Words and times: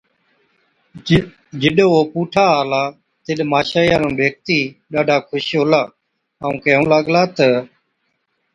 جِڏ 1.61 1.77
او 1.91 1.99
پُوٺا 2.11 2.45
آلا 2.59 2.83
تِڏ 3.23 3.39
ماشائِي 3.51 3.95
نُون 4.01 4.13
ڏيکتِي 4.19 4.59
ڏاڍا 4.91 5.17
خُوش 5.27 5.45
هُلا، 5.59 5.83
ائُون 6.41 6.53
ڪيهُون 6.63 6.85
لاگلا 6.91 7.23
تہ، 7.35 7.49